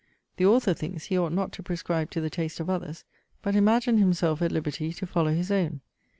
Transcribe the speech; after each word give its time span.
The 0.37 0.47
author 0.47 0.73
thinks 0.73 1.03
he 1.03 1.17
ought 1.19 1.31
not 1.31 1.51
to 1.51 1.61
prescribe 1.61 2.09
to 2.09 2.21
the 2.21 2.31
taste 2.31 2.59
of 2.59 2.71
others; 2.71 3.03
but 3.43 3.55
imagined 3.55 3.99
himself 3.99 4.41
at 4.41 4.51
liberty 4.51 4.93
to 4.93 5.05
follow 5.05 5.31
his 5.31 5.51
own. 5.51 5.81